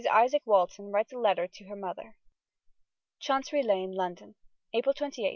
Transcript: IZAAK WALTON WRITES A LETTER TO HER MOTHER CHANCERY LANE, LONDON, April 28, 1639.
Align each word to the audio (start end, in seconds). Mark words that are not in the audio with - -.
IZAAK 0.07 0.41
WALTON 0.47 0.91
WRITES 0.91 1.13
A 1.13 1.17
LETTER 1.19 1.45
TO 1.47 1.65
HER 1.65 1.75
MOTHER 1.75 2.15
CHANCERY 3.19 3.61
LANE, 3.61 3.91
LONDON, 3.91 4.33
April 4.73 4.95
28, 4.95 4.95
1639. 5.21 5.29